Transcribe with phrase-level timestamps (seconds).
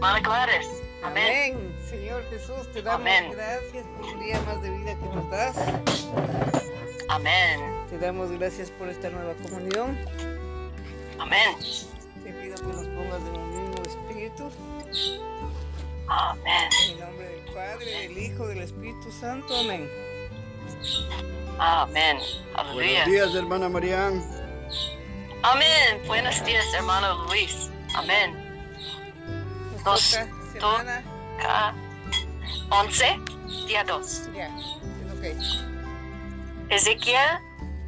[0.00, 0.24] Amén.
[1.02, 1.76] Amén.
[1.88, 3.32] Señor Jesús, te damos Amén.
[3.32, 5.56] gracias por un día más de vida que nos das.
[7.08, 7.60] Amén.
[7.88, 9.98] Te damos gracias por esta nueva comunión.
[11.18, 11.56] Amén.
[12.22, 14.50] Te pido que nos pongas en un mismo espíritu.
[16.06, 16.68] Amén.
[16.84, 19.56] En el nombre del Padre, del Hijo, del Espíritu Santo.
[19.56, 19.90] Amén.
[21.58, 22.18] Amén.
[22.18, 23.04] Buenos Aleluya.
[23.06, 24.22] días, hermana Marián.
[25.42, 26.02] Amén.
[26.06, 27.70] Buenos días, hermano Luis.
[27.94, 28.37] Amén.
[29.88, 30.18] Dos.
[31.38, 31.72] Acá,
[32.68, 33.20] 11,
[33.66, 34.28] día 2.
[34.34, 34.66] Ya, es
[35.14, 36.68] ok.
[36.68, 37.40] Ezequiel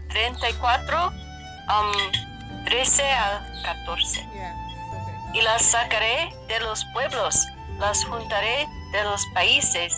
[0.08, 4.26] 34, um, 13 al 14.
[4.34, 5.34] Ya, es ok.
[5.34, 7.46] Y las sacaré de los pueblos,
[7.78, 9.94] las juntaré de los países,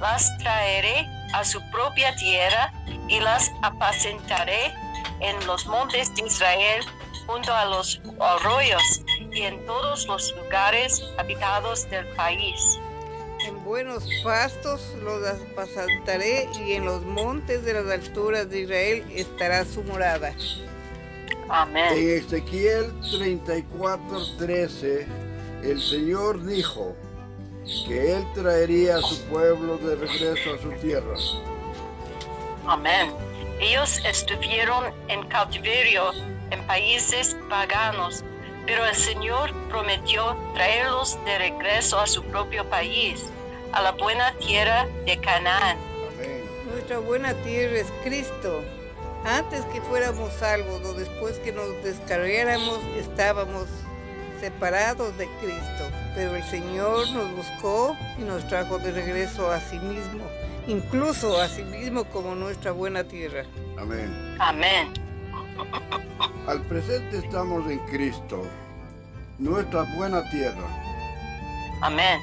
[0.00, 2.72] las traeré a su propia tierra
[3.08, 4.72] y las apacentaré
[5.20, 6.86] en los montes de Israel
[7.28, 12.80] junto a los arroyos y en todos los lugares habitados del país.
[13.46, 19.64] En buenos pastos los apacentaré y en los montes de las alturas de Israel estará
[19.66, 20.34] su morada.
[21.50, 21.92] Amén.
[21.92, 25.06] En Ezequiel 34, 13,
[25.64, 26.96] el Señor dijo
[27.86, 31.14] que Él traería a su pueblo de regreso a su tierra.
[32.66, 33.12] Amén.
[33.60, 36.12] Ellos estuvieron en cautiverio
[36.50, 38.24] en países paganos,
[38.66, 43.24] pero el Señor prometió traerlos de regreso a su propio país,
[43.72, 45.78] a la buena tierra de Canaán.
[46.14, 46.44] Amén.
[46.70, 48.62] Nuestra buena tierra es Cristo.
[49.24, 53.66] Antes que fuéramos salvos o después que nos descarriáramos, estábamos
[54.40, 55.90] separados de Cristo.
[56.14, 60.24] Pero el Señor nos buscó y nos trajo de regreso a sí mismo,
[60.66, 63.44] incluso a sí mismo como nuestra buena tierra.
[63.76, 64.36] Amén.
[64.38, 65.07] Amén.
[66.46, 68.42] Al presente estamos en Cristo,
[69.38, 70.64] nuestra buena tierra.
[71.82, 72.20] Amén.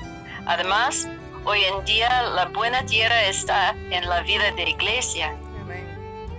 [0.48, 1.08] Además,
[1.44, 5.36] hoy en día la buena tierra está en la vida de iglesia.
[5.62, 5.86] Amén.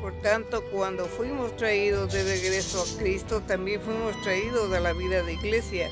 [0.00, 5.22] Por tanto, cuando fuimos traídos de regreso a Cristo, también fuimos traídos a la vida
[5.22, 5.88] de iglesia,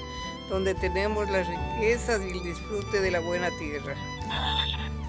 [0.49, 3.95] donde tenemos las riquezas y el disfrute de la buena tierra.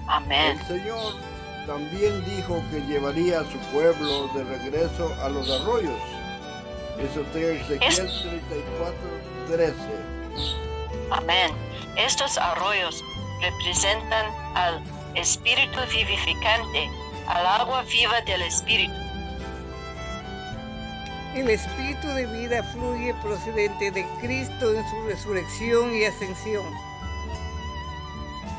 [0.08, 0.58] Amén.
[0.58, 1.14] El Señor
[1.66, 6.00] también dijo que llevaría a su pueblo de regreso a los arroyos.
[6.98, 8.10] Eso está en Ezequiel
[8.48, 8.94] 34,
[9.48, 9.74] 13.
[11.10, 11.50] Amén.
[11.96, 13.02] Estos arroyos
[13.40, 14.82] representan al
[15.14, 16.88] espíritu vivificante,
[17.26, 18.94] al agua viva del espíritu.
[21.34, 26.64] El espíritu de vida fluye procedente de Cristo en su resurrección y ascensión.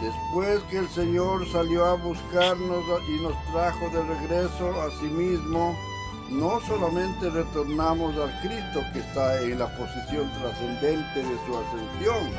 [0.01, 5.75] Después que el Señor salió a buscarnos y nos trajo de regreso a sí mismo,
[6.29, 12.31] no solamente retornamos al Cristo que está en la posición trascendente de su ascensión,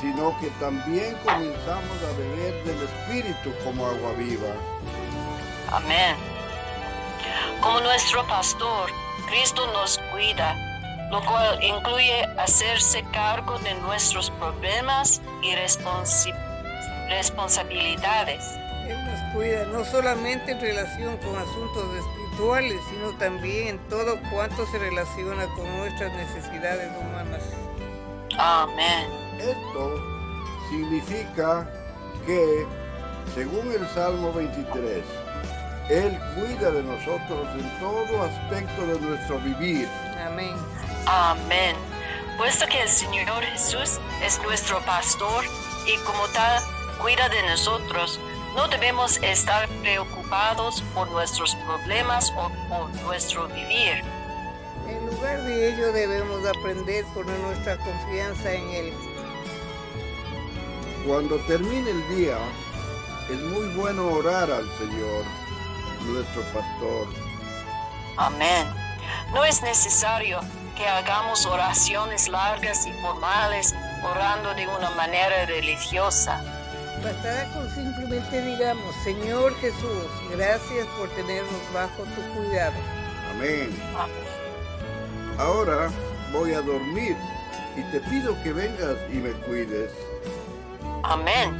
[0.00, 4.52] sino que también comenzamos a beber del Espíritu como agua viva.
[5.72, 6.14] Amén.
[7.60, 8.90] Como nuestro pastor,
[9.26, 10.54] Cristo nos cuida,
[11.10, 16.34] lo cual incluye hacerse cargo de nuestros problemas y responsi-
[17.08, 18.44] responsabilidades.
[18.88, 24.66] Él nos cuida no solamente en relación con asuntos espirituales, sino también en todo cuanto
[24.66, 27.42] se relaciona con nuestras necesidades humanas.
[28.38, 29.06] Amén.
[29.38, 30.02] Esto
[30.70, 31.68] significa
[32.26, 32.66] que,
[33.34, 35.04] según el Salmo 23,
[35.90, 39.88] Él cuida de nosotros en todo aspecto de nuestro vivir.
[40.26, 40.54] Amén.
[41.06, 41.76] Amén.
[42.36, 45.44] Puesto que el Señor Jesús es nuestro pastor
[45.86, 46.62] y como tal
[47.00, 48.20] cuida de nosotros,
[48.54, 54.02] no debemos estar preocupados por nuestros problemas o por nuestro vivir.
[54.88, 58.92] En lugar de ello debemos aprender a poner nuestra confianza en Él.
[61.06, 62.38] Cuando termine el día,
[63.30, 65.24] es muy bueno orar al Señor,
[66.06, 67.08] nuestro pastor.
[68.16, 68.66] Amén.
[69.32, 70.40] No es necesario
[70.76, 76.42] que hagamos oraciones largas y formales orando de una manera religiosa.
[77.04, 82.72] Bastará con simplemente digamos, Señor Jesús, gracias por tenernos bajo tu cuidado.
[83.30, 83.68] Amén.
[85.36, 85.90] Ahora
[86.32, 87.14] voy a dormir
[87.76, 89.90] y te pido que vengas y me cuides.
[91.02, 91.52] Amén.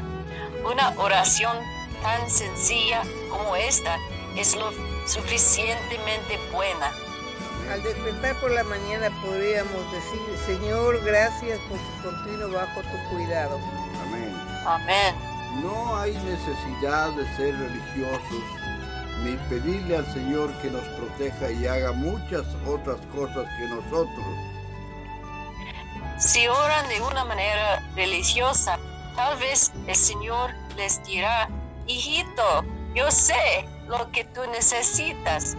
[0.65, 1.59] Una oración
[2.03, 3.99] tan sencilla como esta
[4.39, 4.73] es lo
[5.07, 6.91] suficientemente buena.
[7.71, 13.61] Al despertar por la mañana podríamos decir, Señor, gracias por tu continuo bajo tu cuidado.
[14.07, 14.35] Amén.
[14.65, 15.34] Amén.
[15.63, 18.43] No hay necesidad de ser religiosos
[19.23, 24.27] ni pedirle al Señor que nos proteja y haga muchas otras cosas que nosotros.
[26.19, 28.79] Si oran de una manera religiosa,
[29.17, 31.49] tal vez el Señor les dirá,
[31.87, 32.65] hijito,
[32.95, 35.57] yo sé lo que tú necesitas.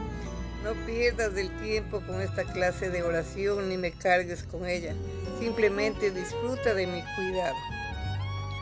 [0.63, 4.94] No pierdas el tiempo con esta clase de oración ni me cargues con ella.
[5.39, 7.56] Simplemente disfruta de mi cuidado.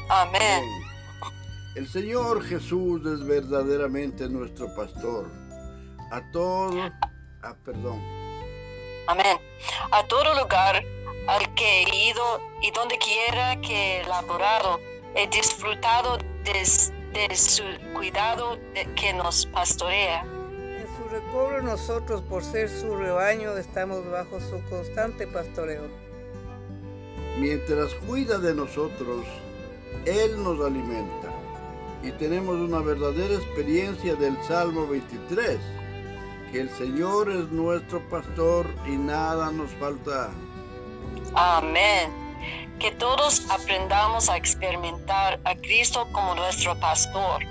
[0.09, 0.63] Amén.
[1.75, 5.27] El Señor Jesús es verdaderamente nuestro pastor.
[6.11, 6.71] A todo,
[7.41, 7.99] ah, perdón.
[9.07, 9.39] Amén.
[9.91, 10.83] A todo lugar
[11.27, 14.79] al que he ido y donde quiera que he laborado,
[15.15, 17.63] he disfrutado de, su
[17.95, 18.59] cuidado
[18.95, 20.21] que nos pastorea.
[20.21, 25.87] En su recobro nosotros, por ser su rebaño, estamos bajo su constante pastoreo.
[27.39, 29.25] Mientras cuida de nosotros,
[30.05, 31.32] Él nos alimenta.
[32.03, 35.57] Y tenemos una verdadera experiencia del Salmo 23,
[36.51, 40.29] que el Señor es nuestro pastor y nada nos falta.
[41.33, 42.11] Amén.
[42.77, 47.41] Que todos aprendamos a experimentar a Cristo como nuestro pastor.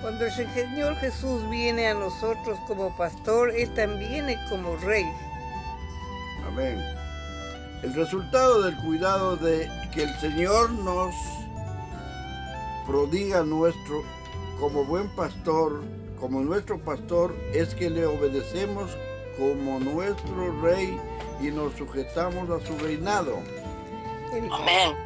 [0.00, 5.04] Cuando el Señor Jesús viene a nosotros como pastor, Él también viene como rey.
[6.46, 6.80] Amén.
[7.82, 11.14] El resultado del cuidado de que el Señor nos
[12.90, 14.02] prodiga nuestro
[14.58, 15.80] como buen pastor,
[16.18, 18.90] como nuestro pastor, es que le obedecemos
[19.38, 20.98] como nuestro rey
[21.40, 23.38] y nos sujetamos a su reinado.
[24.32, 24.96] Amén.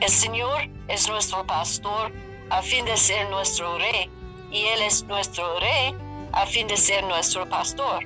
[0.00, 2.12] El Señor es nuestro pastor
[2.50, 4.08] a fin de ser nuestro rey
[4.52, 5.96] y Él es nuestro rey
[6.32, 8.04] a fin de ser nuestro pastor.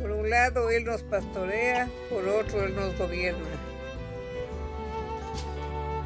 [0.00, 3.57] Por un lado Él nos pastorea, por otro Él nos gobierna.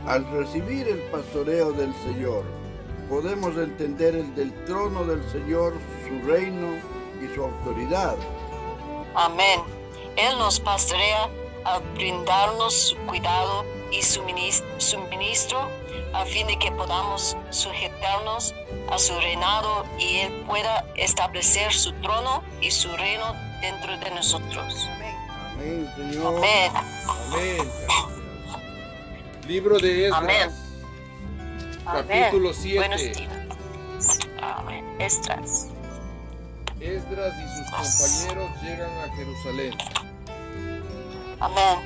[0.07, 2.45] Al recibir el pastoreo del Señor,
[3.09, 5.75] podemos entender el del trono del Señor,
[6.09, 6.77] su reino
[7.21, 8.17] y su autoridad.
[9.15, 9.61] Amén.
[10.17, 11.29] Él nos pastorea
[11.65, 15.69] a brindarnos su cuidado y suministro
[16.15, 18.55] a fin de que podamos sujetarnos
[18.91, 24.89] a su reinado y Él pueda establecer su trono y su reino dentro de nosotros.
[25.55, 26.39] Amén, Señor.
[26.39, 26.73] Amén.
[27.31, 28.12] Amén.
[29.53, 30.51] Libro de Esdras, Amén.
[31.85, 32.97] capítulo Buenos 7.
[32.97, 33.29] días.
[34.41, 34.83] Amén.
[34.99, 35.69] Esdras.
[36.81, 39.75] Esdras y sus compañeros llegan a Jerusalén.
[41.39, 41.81] Amén.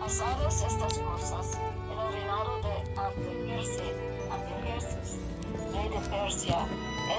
[0.00, 1.58] Pasadas estas cosas,
[1.92, 3.98] en el reinado de Artajerjes,
[5.74, 6.66] rey de Persia,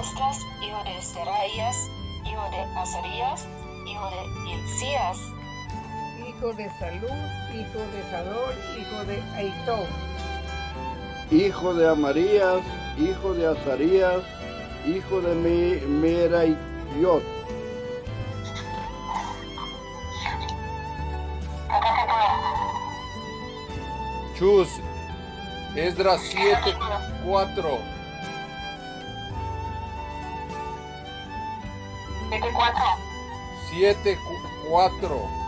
[0.00, 1.76] Esdras, hijo de Seraías,
[2.24, 3.46] hijo de Azarías,
[3.86, 5.18] hijo de Hilcías,
[6.38, 7.08] Hijo de Salud,
[7.54, 9.86] hijo de Sador, hijo de Aitó.
[11.30, 12.60] Hijo de Amarías,
[12.98, 14.20] hijo de Azarías,
[14.86, 17.22] hijo de Me- Meraiot,
[24.38, 24.68] Chus,
[25.74, 26.74] Esdras 7,
[27.24, 27.78] 4.
[33.70, 34.18] 7,
[34.68, 35.45] 4.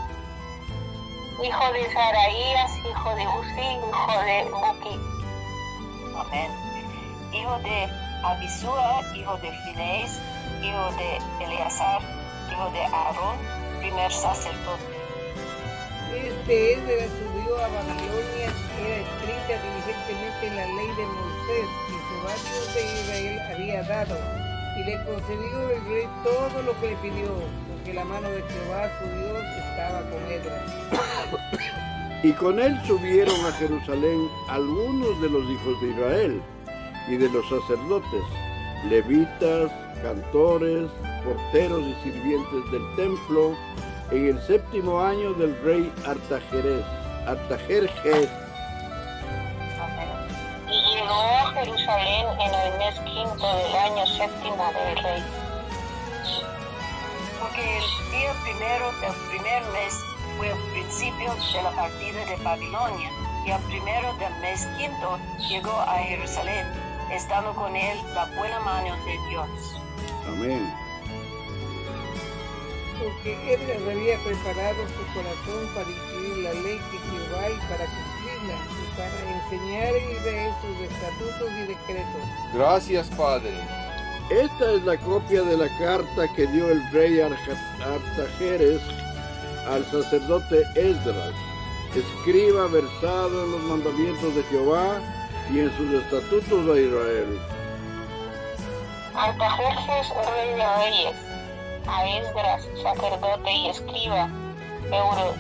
[1.43, 5.01] Hijo de Saraías, hijo de Uzi, hijo de Buki,
[6.19, 6.51] Amén.
[7.33, 7.89] Hijo de
[8.25, 10.21] Abisúa, hijo de Finees,
[10.63, 12.03] hijo de Eleazar,
[12.51, 13.37] hijo de Aarón,
[13.79, 14.99] primer sacerdote.
[16.13, 22.35] Este Esdras subió a Babilonia, era escrita diligentemente en la ley de Moisés, que Jehová
[22.43, 24.19] Dios de Israel había dado,
[24.77, 27.29] y le concedió el rey todo lo que le pidió,
[27.89, 30.63] porque la mano de Jehová su Dios estaba con Esdras.
[32.23, 36.43] y con él subieron a Jerusalén algunos de los hijos de Israel
[37.09, 38.23] y de los sacerdotes,
[38.89, 39.71] levitas,
[40.03, 40.91] cantores,
[41.25, 43.57] porteros y sirvientes del templo,
[44.11, 46.85] en el séptimo año del rey Artajerjes.
[47.27, 48.29] Artajerjes.
[50.67, 55.48] Y llegó a Jerusalén en el mes quinto del año séptimo del rey.
[57.59, 59.95] Porque el día primero del primer mes
[60.37, 63.11] fue el principio de la partida de Babilonia,
[63.45, 66.67] y al primero del mes quinto llegó a Jerusalén,
[67.11, 69.49] estando con él la buena mano de Dios.
[70.29, 70.73] Amén.
[73.03, 78.55] Porque Esdras había preparado su corazón para escribir la ley de Jehová y para cumplirla,
[78.55, 82.23] y para enseñar en Israel sus estatutos y decretos.
[82.55, 83.88] Gracias, Padre.
[84.31, 88.83] Esta es la copia de la carta que dio el rey Artajeres
[89.67, 91.33] al sacerdote Esdras,
[91.95, 95.01] escriba versado en los mandamientos de Jehová
[95.51, 97.41] y en sus estatutos a Israel.
[99.15, 101.17] Artajerjes, rey de reyes,
[101.87, 104.29] a Esdras, sacerdote y escriba,
[104.93, 105.35] Euro,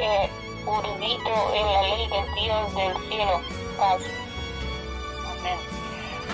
[0.00, 0.30] eh,
[0.66, 3.40] en la ley del Dios del cielo.
[3.76, 4.19] Paz.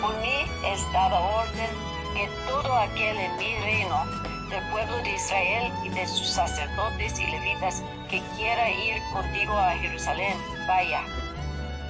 [0.06, 1.70] Por mí es dada orden
[2.14, 4.04] que todo aquel en mi reino,
[4.50, 9.72] del pueblo de Israel y de sus sacerdotes y levitas, que quiera ir contigo a
[9.72, 10.36] Jerusalén,
[10.68, 11.02] vaya.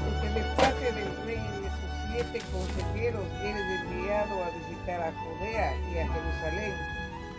[0.00, 5.12] Porque de parte del rey y de sus siete consejeros eres enviado a visitar a
[5.12, 6.74] Judea y a Jerusalén,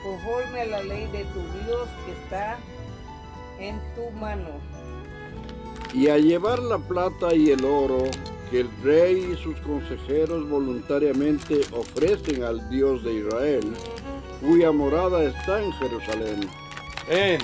[0.04, 2.58] conforme a la ley de tu Dios que está
[3.60, 4.50] en tu mano.
[5.92, 8.04] y a llevar la plata y el oro
[8.50, 13.74] que el rey y sus consejeros voluntariamente ofrecen al Dios de Israel,
[14.42, 16.50] cuya morada está en Jerusalén.
[17.08, 17.40] Amén.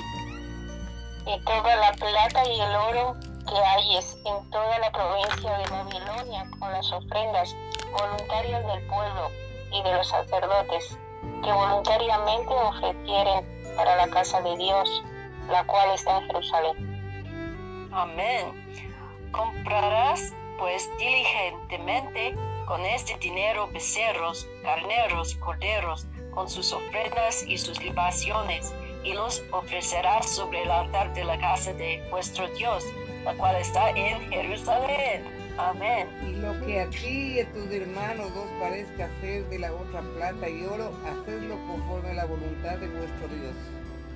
[1.26, 3.16] y toda la plata y el oro
[3.48, 7.56] que hayes en toda la provincia de Babilonia con las ofrendas
[7.92, 9.30] voluntarias del pueblo
[9.72, 10.98] y de los sacerdotes
[11.44, 15.04] que voluntariamente ofrecieren para la casa de Dios,
[15.50, 17.90] la cual está en Jerusalén.
[17.92, 19.32] Amén.
[19.32, 20.34] Comprarás
[20.64, 22.34] pues diligentemente
[22.66, 29.44] con este dinero becerros, carneros y corderos, con sus ofrendas y sus libaciones, y los
[29.52, 32.86] ofrecerás sobre el altar de la casa de vuestro Dios,
[33.26, 35.26] la cual está en Jerusalén.
[35.58, 36.08] Amén.
[36.26, 40.00] Y lo que a ti y a tus hermanos os parezca hacer de la otra
[40.16, 43.54] plata y oro, hacedlo conforme a la voluntad de vuestro Dios.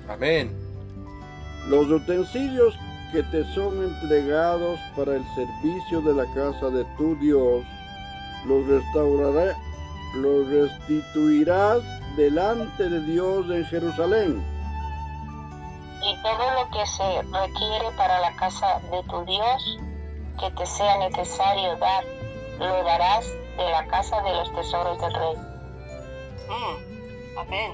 [0.08, 0.56] Amén.
[1.66, 2.74] Los utensilios
[3.12, 7.64] que te son entregados para el servicio de la casa de tu Dios,
[8.44, 9.56] los restaurará,
[10.14, 11.82] los restituirás
[12.16, 14.44] delante de Dios en Jerusalén.
[16.02, 19.78] Y todo lo que se requiere para la casa de tu Dios,
[20.38, 22.04] que te sea necesario dar,
[22.58, 25.36] lo darás de la casa de los tesoros del rey.
[26.48, 27.72] Mm, Amén.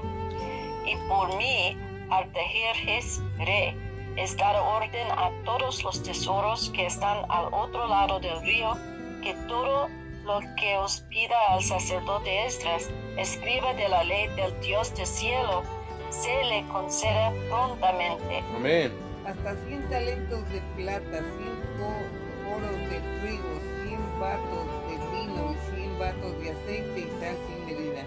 [0.85, 1.77] Y por mí,
[2.09, 3.75] Artajerjes Re,
[4.17, 8.73] es dar orden a todos los tesoros que están al otro lado del río,
[9.21, 9.89] que todo
[10.23, 15.63] lo que os pida al sacerdote Esdras, escriba de la ley del Dios del cielo,
[16.09, 18.43] se le conceda prontamente.
[18.55, 18.91] Amén.
[19.25, 21.25] Hasta 100 talentos de plata, 100
[21.77, 27.65] coros de trigo, 100 vatos de vino y 100 vatos de aceite y sal sin
[27.65, 28.03] medida.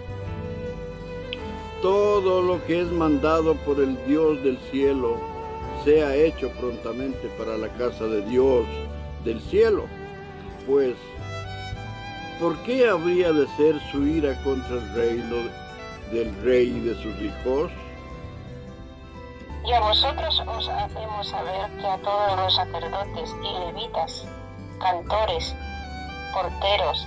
[1.81, 5.38] Todo lo que es mandado por el Dios del cielo
[5.83, 8.65] sea hecho prontamente para la casa de Dios
[9.23, 9.85] del cielo.
[10.67, 10.95] Pues,
[12.39, 15.35] ¿por qué habría de ser su ira contra el reino
[16.11, 17.71] del rey y de sus hijos?
[19.65, 24.27] Y a vosotros os hacemos saber que a todos los sacerdotes y levitas,
[24.79, 25.55] cantores,
[26.33, 27.05] porteros,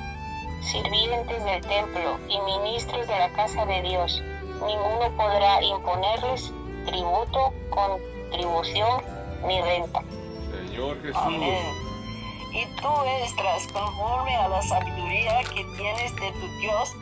[0.61, 4.23] sirvientes del templo y ministros de la casa de Dios,
[4.65, 6.53] ninguno podrá imponerles
[6.87, 7.53] tributo,
[8.33, 9.03] contribución
[9.47, 10.03] ni renta.
[10.67, 11.17] Señor Jesús.
[11.23, 11.65] Amén.
[12.53, 12.89] Y tú
[13.25, 16.95] estás conforme a la sabiduría que tienes de tu Dios,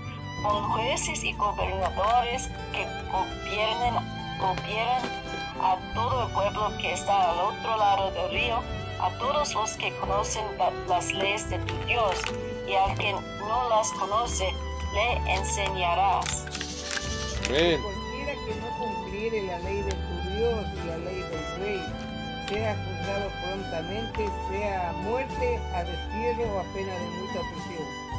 [0.42, 3.94] con jueces y gobernadores que gobiernen,
[4.40, 5.02] gobiernan
[5.60, 8.60] a todo el pueblo que está al otro lado del río,
[9.00, 12.14] a todos los que conocen la- las leyes de tu Dios,
[12.66, 14.54] y al que no las conoce,
[14.94, 16.46] le enseñarás.
[17.48, 17.80] Amén.
[17.82, 21.19] Cualquiera que no cumpliere la ley de tu Dios y la ley
[21.60, 21.80] rey,
[22.48, 28.10] sea juzgado prontamente, sea a muerte, a destierro o a pena de mucha prisión.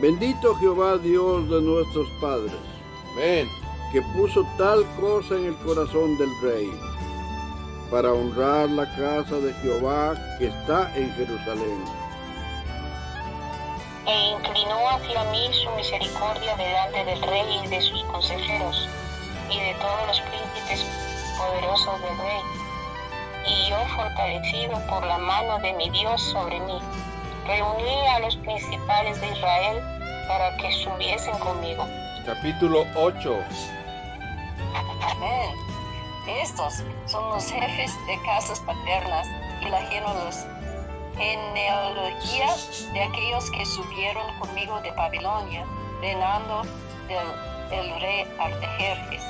[0.00, 2.54] Bendito Jehová Dios de nuestros padres,
[3.12, 3.48] Amén.
[3.92, 6.70] que puso tal cosa en el corazón del rey,
[7.90, 11.84] para honrar la casa de Jehová que está en Jerusalén.
[14.06, 18.88] E inclinó hacia mí su misericordia delante del rey y de sus consejeros,
[19.50, 21.07] y de todos los príncipes
[21.38, 22.42] poderosos del rey.
[23.46, 26.78] Y yo, fortalecido por la mano de mi Dios sobre mí,
[27.46, 29.82] reuní a los principales de Israel
[30.28, 31.86] para que subiesen conmigo.
[32.26, 33.38] Capítulo 8.
[35.02, 35.54] Amén.
[36.42, 39.26] Estos son los jefes de casas paternas
[39.62, 39.80] y la
[41.16, 42.54] genealogía
[42.92, 45.64] de aquellos que subieron conmigo de Babilonia,
[46.02, 46.62] reinando
[47.08, 47.26] del
[47.70, 49.22] el rey Artajerjes.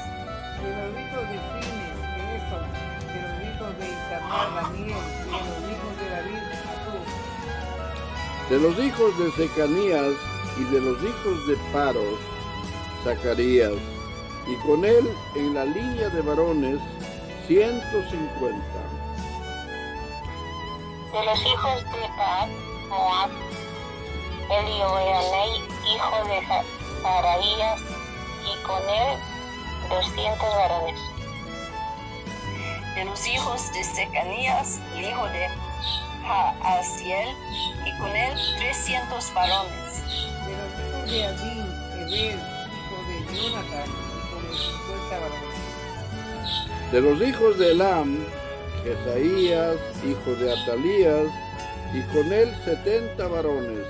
[4.09, 4.97] Hijos de Isabel, Daniel,
[5.27, 7.07] y de los hijos de David, Jesús.
[8.49, 10.15] De los hijos de Secanías
[10.57, 12.19] y de los hijos de Paros,
[13.05, 13.75] Zacarías,
[14.47, 16.81] y con él en la línea de varones
[17.47, 18.59] 150.
[21.13, 22.49] De los hijos de Paat,
[22.89, 23.31] Moab,
[24.51, 25.63] Elioenai,
[25.95, 27.81] hijo de Saraías,
[28.45, 29.19] y con él
[29.91, 31.18] doscientos varones.
[32.99, 35.47] De los hijos de Secanías, el hijo de
[36.27, 37.29] Jaasiel,
[37.87, 40.03] y con él trescientos varones.
[40.45, 41.65] De los hijos de Adín,
[41.95, 42.39] Eber,
[42.75, 46.91] hijo de Jonathan, y con él cincuenta varones.
[46.91, 48.19] De los hijos de Elam,
[48.83, 51.29] Jesaías, hijo de Atalías,
[51.95, 53.87] y con él setenta varones.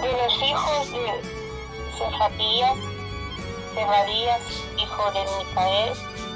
[0.00, 1.04] De los hijos de
[1.98, 2.78] Cefatías,
[3.74, 4.40] Zebadías,
[4.78, 5.92] hijo de Micael,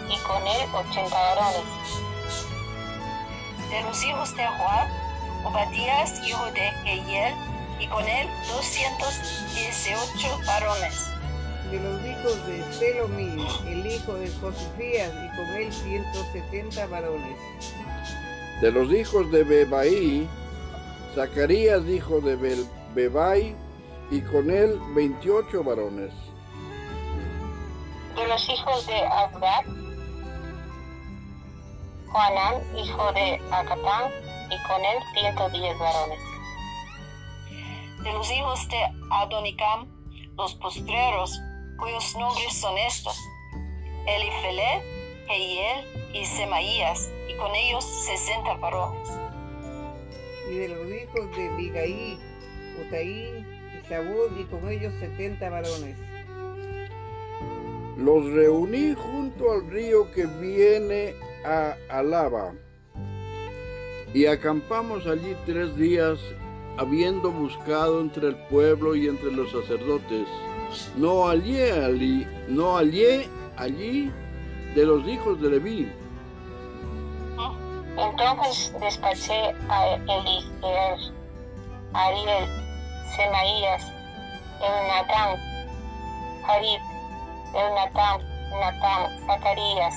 [0.09, 1.65] y con él ochenta varones.
[3.71, 4.89] De los hijos de Joab,
[5.45, 7.35] Obadías, hijo de Jehiel,
[7.79, 9.21] y con él doscientos
[9.55, 11.11] dieciocho varones.
[11.71, 17.39] De los hijos de Selomí, el hijo de Josefías, y con él ciento setenta varones.
[18.63, 20.29] De los hijos de Bebaí,
[21.15, 22.65] Zacarías, hijo de
[22.95, 23.55] Bebai,
[24.11, 26.13] y con él veintiocho varones.
[28.17, 29.65] De los hijos de Abdad,
[32.09, 34.11] Juanán, hijo de Acatán,
[34.51, 36.19] y con él ciento diez varones.
[38.03, 38.79] De los hijos de
[39.11, 39.87] Adonicam,
[40.37, 41.39] los postreros,
[41.79, 43.21] cuyos nombres son estos:
[44.07, 44.83] Elifelet,
[45.29, 49.11] Jehiel y Semaías, y con ellos sesenta varones.
[50.51, 52.19] Y de los hijos de Bigaí,
[52.81, 53.45] Utaí
[53.75, 55.99] y Sabud, y con ellos setenta varones.
[57.97, 62.53] Los reuní junto al río que viene a Alaba.
[64.13, 66.19] Y acampamos allí tres días,
[66.77, 70.27] habiendo buscado entre el pueblo y entre los sacerdotes.
[70.97, 74.13] No hallé allí, no hallé allí
[74.75, 75.89] de los hijos de Leví.
[77.97, 80.99] Entonces despaché a Eligeer,
[81.95, 82.47] Ariel,
[83.17, 83.91] Semaías,
[84.61, 85.39] Elnatán,
[86.47, 86.96] Harib,
[87.57, 88.21] Elnatán,
[88.61, 89.95] Natán, Zacarías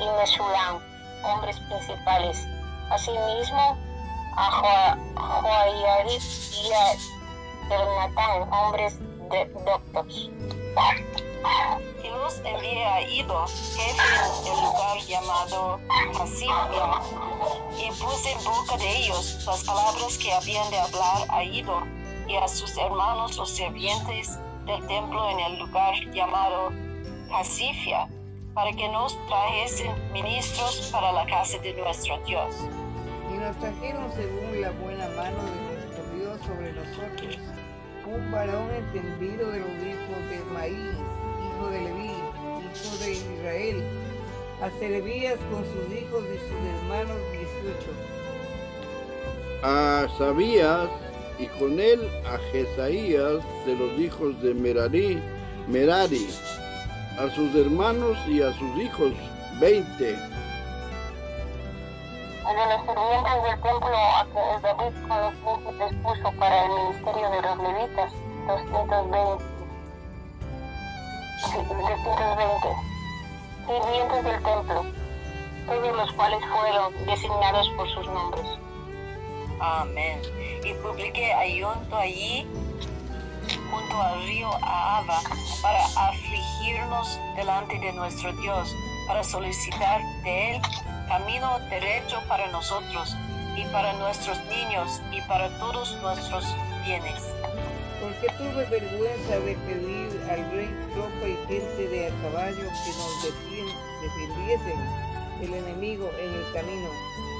[0.00, 0.80] y Mesulam,
[1.24, 2.46] hombres principales.
[2.90, 3.76] Asimismo,
[4.36, 4.98] a Joa-
[5.42, 6.92] Joiarib y a
[7.74, 8.98] Elnatán, hombres
[9.30, 10.30] de doctos.
[12.02, 15.80] Y los envié a Ido, jefe del lugar llamado
[16.20, 17.00] Hasibia,
[17.78, 21.82] y puse en boca de ellos las palabras que habían de hablar a Ido
[22.28, 26.72] y a sus hermanos los sirvientes del templo en el lugar llamado
[27.32, 28.08] Hasifia,
[28.54, 32.54] para que nos trajesen ministros para la casa de nuestro Dios.
[33.32, 37.38] Y nos trajeron según la buena mano de nuestro Dios sobre nosotros,
[38.06, 40.96] un varón entendido de los hijos de Maíz,
[41.46, 43.84] hijo de Leví, hijo de Israel,
[44.62, 47.90] a Serebías con sus hijos y sus hermanos dieciocho.
[49.62, 50.88] a Sabías
[51.38, 55.20] y con él a Jesaías de los hijos de Merari,
[55.68, 56.28] Merari,
[57.18, 59.12] a sus hermanos y a sus hijos
[59.60, 60.16] veinte.
[62.46, 67.30] de los sirvientes del templo a que David con los príncipes puso para el ministerio
[67.30, 68.12] de los levitas,
[68.46, 69.44] 220.
[71.44, 72.68] sí, 220.
[73.66, 74.84] Sirvientes del templo,
[75.66, 78.65] todos los cuales fueron designados por sus nombres.
[79.60, 80.20] Amén.
[80.64, 82.46] Y publiqué ayunto allí,
[83.70, 85.20] junto al río Ahava,
[85.62, 88.74] para afligirnos delante de nuestro Dios,
[89.06, 90.62] para solicitar de Él
[91.08, 93.14] camino derecho para nosotros
[93.56, 96.44] y para nuestros niños y para todos nuestros
[96.84, 97.22] bienes.
[98.00, 103.24] Porque tuve vergüenza de pedir al rey tropa y gente de a caballo que nos
[103.24, 105.06] defien- defendiesen
[105.40, 106.88] del enemigo en el camino,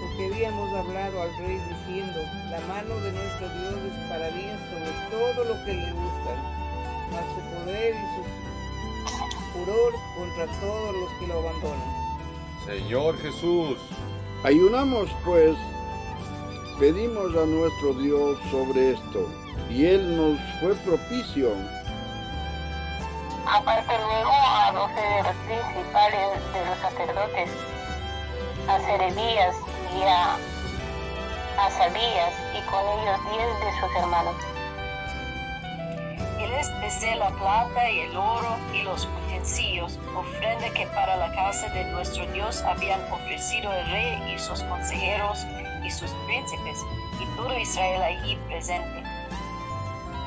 [0.06, 4.92] porque habíamos hablado al rey diciendo, la mano de nuestro Dios es para bien sobre
[5.10, 6.32] todo lo que le gusta,
[7.12, 12.06] mas su poder y su furor contra todos los que lo abandonan.
[12.66, 13.78] Señor Jesús,
[14.44, 15.56] Ayunamos pues,
[16.78, 19.28] pedimos a nuestro Dios sobre esto,
[19.70, 21.50] y Él nos fue propicio.
[23.44, 27.50] Aparte luego a doce de los principales de los sacerdotes,
[28.68, 29.56] a Serebías
[29.98, 30.36] y a
[31.58, 34.34] Asabías, y con ellos diez de sus hermanos.
[36.38, 41.34] Y les pesé la plata y el oro y los utensilios, ofrenda que para la
[41.34, 45.46] casa de nuestro Dios habían ofrecido el rey y sus consejeros
[45.82, 46.78] y sus príncipes,
[47.20, 49.02] y todo Israel allí presente.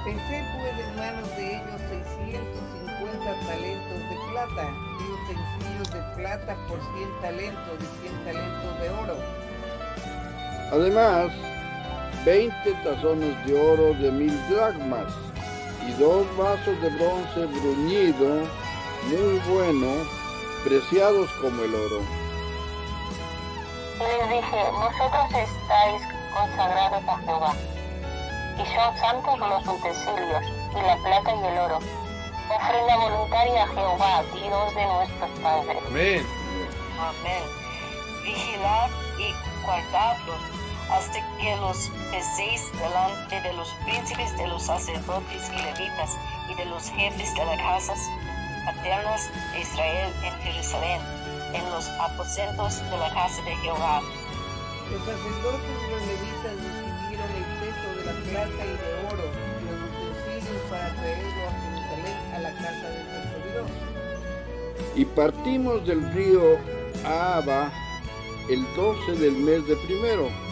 [0.04, 6.80] Pensé pues en manos de ellos 650 talentos de plata y utensilios de plata por
[6.98, 9.49] 100 talentos y 100 talentos de oro.
[10.72, 11.32] Además,
[12.24, 15.12] veinte tazones de oro de mil dracmas,
[15.88, 18.48] y dos vasos de bronce bruñido
[19.08, 19.88] muy bueno,
[20.64, 22.02] preciados como el oro.
[23.96, 26.02] Y les dije, vosotros estáis
[26.34, 27.54] consagrados a Jehová,
[28.56, 31.80] y son santos los utensilios, y la plata y el oro,
[32.56, 35.78] ofrenda voluntaria a Jehová, Dios de nuestros padres.
[35.88, 36.26] Amén.
[37.00, 37.44] Amén.
[38.24, 40.59] Vigilad y guardadlos
[40.92, 46.18] hasta que los peséis delante de los príncipes de los sacerdotes y levitas
[46.50, 48.00] y de los jefes de las casas
[48.66, 51.02] paternas de Israel en Jerusalén,
[51.54, 54.02] en los aposentos de la casa de Jehová.
[54.92, 59.28] Los sacerdotes y los levitas recibieron el peso de la plata y de oro
[59.60, 63.70] y los utensilios para traerlo a Jerusalén a la casa de nuestro Dios.
[64.96, 66.58] Y partimos del río
[67.06, 67.72] Ahaba
[68.50, 70.49] el 12 del mes de primero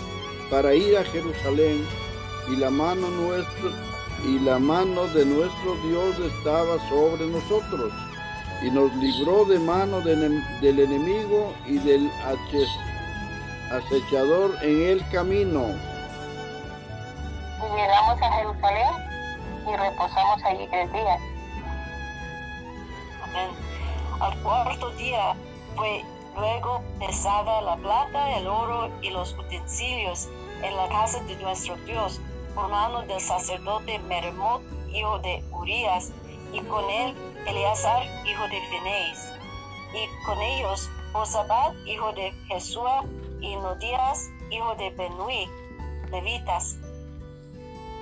[0.50, 1.86] para ir a Jerusalén
[2.50, 3.70] y la mano nuestra
[4.26, 7.94] y la mano de nuestro Dios estaba sobre nosotros
[8.64, 10.16] y nos libró de mano de
[10.62, 12.10] del enemigo y del
[13.72, 15.66] acechador en el camino.
[17.60, 19.08] Y llegamos a Jerusalén
[19.68, 21.20] y reposamos allí tres días.
[23.24, 23.50] Amén.
[24.20, 25.36] Al cuarto día
[25.76, 26.04] fue
[26.38, 30.30] luego pesada la plata, el oro y los utensilios
[30.62, 32.22] en la casa de nuestro Dios
[32.56, 36.12] por mano del sacerdote Meremot, hijo de Urías,
[36.54, 37.14] y con él
[37.46, 39.34] Eleazar, hijo de Fineis,
[39.94, 43.04] y con ellos Josabad, hijo de Jesúa,
[43.42, 45.50] y Nodías, hijo de Benui,
[46.12, 46.78] levitas.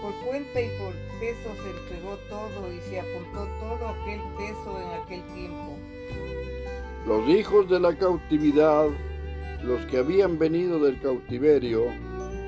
[0.02, 5.02] Por cuenta y por peso se entregó todo y se apuntó todo aquel peso en
[5.02, 5.75] aquel tiempo.
[7.06, 8.88] Los hijos de la cautividad,
[9.64, 11.84] los que habían venido del cautiverio,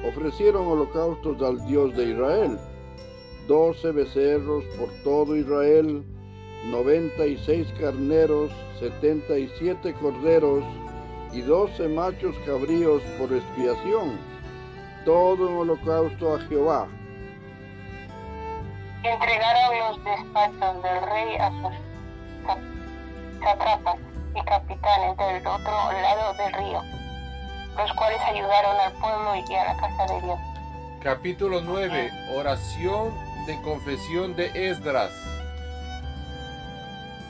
[0.03, 2.57] ofrecieron holocaustos al Dios de Israel.
[3.47, 6.03] Doce becerros por todo Israel,
[6.71, 10.63] noventa y seis carneros, setenta y siete corderos
[11.31, 14.17] y doce machos cabríos por expiación.
[15.05, 16.87] Todo en holocausto a Jehová.
[19.03, 21.73] Entregaron los despachos del rey a sus
[23.39, 24.06] sátrapas
[24.37, 26.83] y capitanes del otro lado del río,
[27.75, 30.39] los cuales ayudaron al pueblo y a la casa de Dios.
[31.01, 32.11] Capítulo 9.
[32.35, 33.13] Oración
[33.45, 35.11] de confesión de Esdras.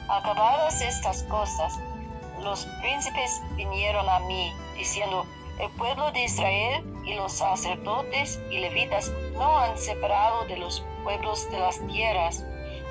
[0.10, 1.80] Acabadas estas cosas,
[2.42, 5.26] los príncipes vinieron a mí, diciendo,
[5.60, 11.50] el pueblo de Israel y los sacerdotes y levitas no han separado de los pueblos
[11.52, 12.44] de las tierras,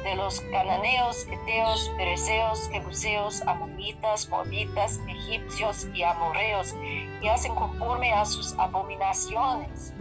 [0.06, 6.76] de los cananeos, eteos, pereceos, jebuseos, amonitas, moabitas, egipcios y amorreos,
[7.20, 9.92] y hacen conforme a sus abominaciones.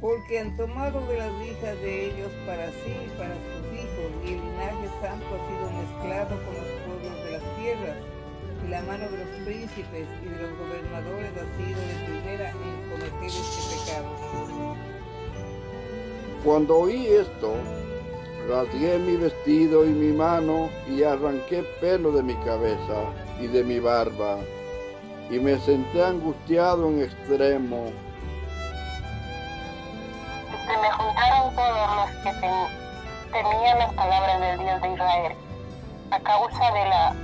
[0.00, 4.34] Porque han tomado de las hijas de ellos para sí y para sus hijos, y
[4.34, 7.96] el linaje santo ha sido mezclado con los pueblos de las tierras,
[8.64, 12.90] y la mano de los príncipes y de los gobernadores ha sido de primera en
[12.90, 14.93] cometer este pecado.
[16.44, 17.54] Cuando oí esto,
[18.48, 23.00] rasgué mi vestido y mi mano y arranqué pelo de mi cabeza
[23.40, 24.36] y de mi barba,
[25.30, 27.86] y me senté angustiado en extremo.
[30.66, 32.68] Se me juntaron todos los que tem-
[33.32, 35.32] temían las palabras del Dios de Israel,
[36.10, 37.14] a causa de la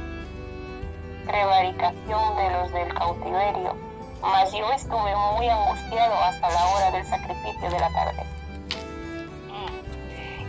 [1.27, 3.77] prevaricación de los del cautiverio.
[4.23, 8.30] Mas yo estuve muy angustiado hasta la hora del sacrificio de la tarde.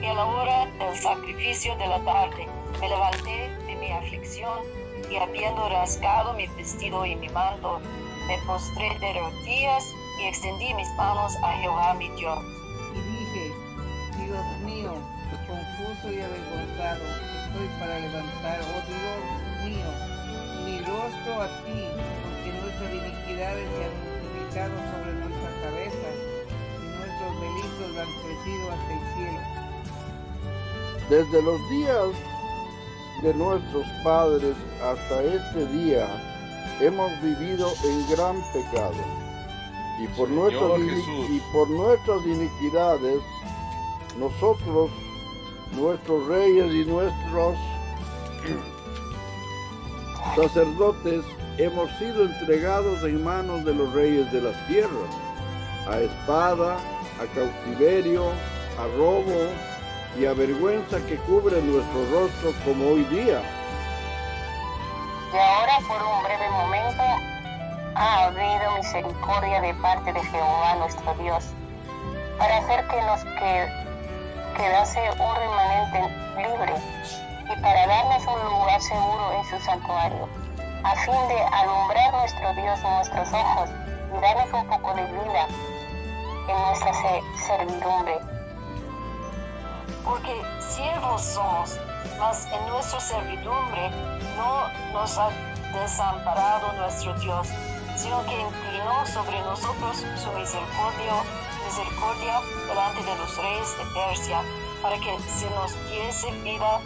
[0.02, 2.48] Y a la hora del sacrificio de la tarde
[2.80, 4.60] me levanté de mi aflicción
[5.12, 7.80] y habiendo rasgado mi vestido y mi manto,
[8.28, 9.84] me postré de rodillas
[10.20, 12.40] y extendí mis manos a Jehová mi Dios.
[12.96, 13.54] Y dije,
[14.26, 14.94] Dios mío,
[15.48, 17.04] confuso y avergonzado,
[17.46, 19.22] estoy para levantar, oh Dios
[19.70, 19.90] mío,
[20.66, 21.86] mi rostro a ti,
[22.24, 26.16] porque nuestras iniquidades se han multiplicado sobre nuestras cabezas
[26.80, 29.61] y nuestros delitos han crecido hasta el cielo.
[31.10, 32.10] Desde los días
[33.22, 36.08] de nuestros padres hasta este día
[36.80, 38.96] hemos vivido en gran pecado.
[40.00, 43.22] Y por, nuestras, y por nuestras iniquidades,
[44.18, 44.90] nosotros,
[45.74, 47.56] nuestros reyes y nuestros
[50.36, 51.24] sacerdotes,
[51.58, 55.16] hemos sido entregados en manos de los reyes de las tierras,
[55.88, 56.78] a espada,
[57.20, 58.30] a cautiverio,
[58.80, 59.50] a robo
[60.20, 63.42] y a vergüenza que cubre nuestro rostro como hoy día.
[65.34, 67.04] Y ahora por un breve momento
[67.96, 71.46] ha habido misericordia de parte de Jehová nuestro Dios,
[72.38, 73.82] para hacer que nos que-
[74.58, 76.00] quedase un remanente
[76.38, 76.74] libre
[77.46, 80.28] y para darnos un lugar seguro en su santuario,
[80.84, 83.70] a fin de alumbrar nuestro Dios en nuestros ojos
[84.18, 85.48] y darnos un poco de vida
[86.50, 88.20] en nuestra se- servidumbre.
[90.04, 91.78] Porque siervos somos,
[92.20, 93.92] mas en nuestra servidumbre
[94.38, 95.30] no nos ha
[95.74, 97.48] desamparado nuestro Dios,
[97.96, 101.24] sino que inclinó sobre nosotros su misericordia,
[101.66, 104.42] misericordia delante de los reyes de Persia,
[104.82, 106.80] para que se nos diese vida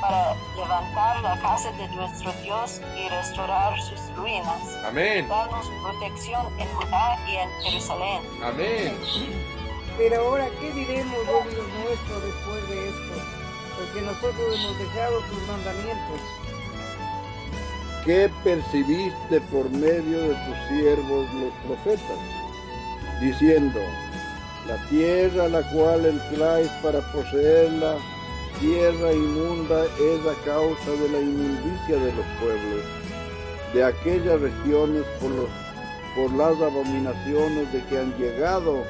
[0.00, 5.28] para levantar la casa de nuestro Dios y restaurar sus ruinas, Amén.
[5.28, 8.22] darnos protección en Judá y en Jerusalén.
[8.42, 9.61] Amén.
[10.02, 13.14] Pero ahora, ¿qué diremos, oh Dios nuestro, después de esto?
[13.78, 16.20] Porque nosotros hemos dejado tus mandamientos.
[18.04, 22.18] ¿Qué percibiste por medio de tus siervos los profetas?
[23.20, 23.78] Diciendo,
[24.66, 27.94] la tierra a la cual entráis para poseerla,
[28.58, 32.84] tierra inmunda es a causa de la inmundicia de los pueblos,
[33.72, 38.82] de aquellas regiones por, las abominaciones de que han llegado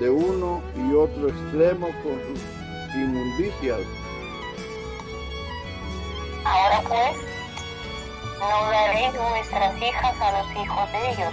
[0.00, 3.80] de uno y otro extremo con sus inmundicias.
[6.44, 7.16] Ahora pues,
[8.40, 11.32] no daréis vuestras hijas a los hijos de ellos,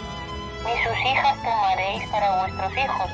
[0.66, 3.10] ni sus hijas tomaréis para vuestros hijos,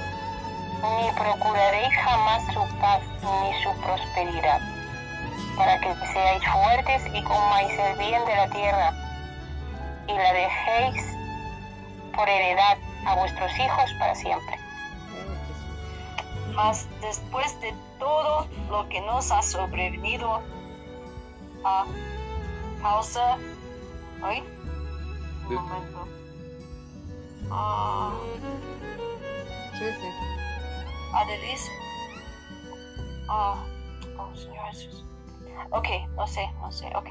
[0.83, 4.61] ni procuraréis jamás su paz ni su prosperidad,
[5.55, 8.93] para que seáis fuertes y comáis el bien de la tierra,
[10.07, 11.03] y la dejéis
[12.15, 14.66] por heredad a vuestros hijos para siempre.
[16.57, 20.41] Mas después de todo lo que nos ha sobrevenido
[21.63, 21.85] a
[22.81, 23.37] causa...
[24.23, 24.41] ¿Ay?
[25.43, 26.07] Un De- momento.
[27.51, 28.11] Ah,
[29.77, 30.11] Trece.
[31.13, 31.69] Adelis.
[33.29, 33.63] Ah,
[34.17, 35.05] oh, Señor Jesús.
[35.69, 37.09] Ok, no sé, no sé, ok.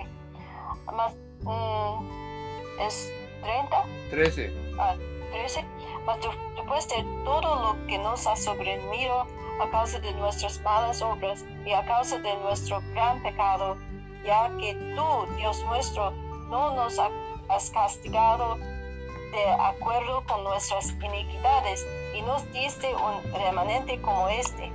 [0.93, 4.53] Más, mm, es 30, 13.
[4.81, 4.97] ah,
[5.31, 5.65] 13.
[6.07, 9.27] Mas de- después de todo lo que nos ha sobrevenido
[9.61, 13.77] a causa de nuestras malas obras y a causa de nuestro gran pecado,
[14.25, 16.11] ya que tú, Dios nuestro,
[16.49, 17.11] no nos ha-
[17.49, 24.71] has castigado de acuerdo con nuestras iniquidades y nos diste un remanente como este.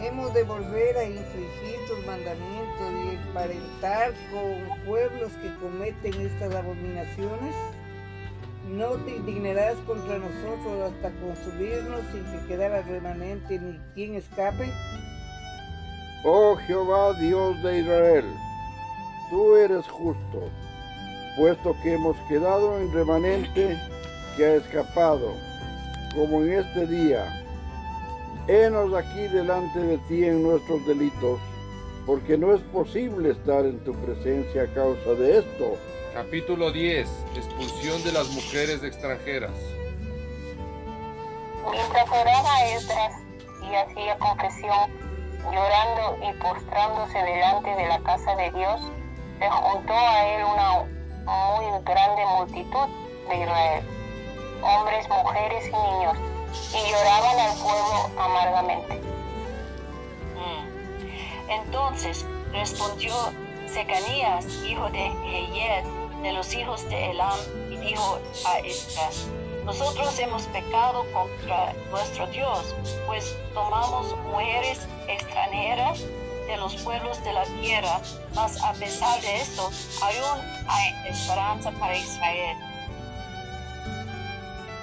[0.00, 7.54] Hemos de volver a infringir tus mandamientos y emparentar con pueblos que cometen estas abominaciones.
[8.70, 14.70] No te indignarás contra nosotros hasta consumirnos sin que quedara remanente ni quien escape.
[16.24, 18.24] Oh Jehová Dios de Israel,
[19.28, 20.48] tú eres justo,
[21.36, 23.76] puesto que hemos quedado en remanente
[24.36, 25.32] que ha escapado,
[26.14, 27.26] como en este día.
[28.46, 31.40] Henos aquí delante de ti en nuestros delitos,
[32.06, 35.76] porque no es posible estar en tu presencia a causa de esto.
[36.12, 37.08] Capítulo 10.
[37.36, 39.52] Expulsión de las mujeres extranjeras.
[41.70, 43.12] Mientras oraba Esdras
[43.62, 44.90] y hacía confesión,
[45.44, 48.80] llorando y postrándose delante de la casa de Dios,
[49.38, 50.82] se juntó a él una
[51.24, 52.88] muy grande multitud
[53.28, 53.84] de Israel,
[54.62, 56.18] hombres, mujeres y niños,
[56.74, 59.00] y lloraban al pueblo amargamente.
[60.34, 61.50] Mm.
[61.50, 63.14] Entonces respondió
[63.68, 67.38] Secanías, hijo de Jehiel, de los hijos de Elam,
[67.70, 69.26] y dijo a Esdras,
[69.64, 72.74] nosotros hemos pecado contra nuestro Dios,
[73.06, 76.00] pues tomamos mujeres extranjeras
[76.46, 78.00] de los pueblos de la tierra,
[78.34, 79.70] mas a pesar de esto,
[80.02, 82.56] aún hay esperanza para Israel.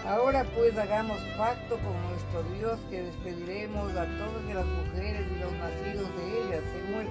[0.08, 5.52] Ahora pues hagamos pacto con nuestro Dios que despediremos a todas las mujeres y los
[5.52, 7.08] nacidos de ellas, según el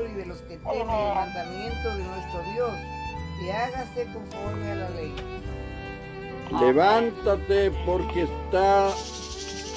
[0.00, 2.72] y de los que temen el mandamiento de nuestro Dios,
[3.42, 5.14] y hágase conforme a la ley.
[6.60, 8.90] Levántate porque está,